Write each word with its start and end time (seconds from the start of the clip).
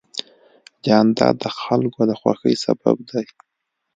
جانداد 0.85 1.35
د 1.43 1.45
خلکو 1.59 2.01
د 2.09 2.11
خوښۍ 2.19 2.55
سبب 2.65 2.97
دی. 3.09 3.25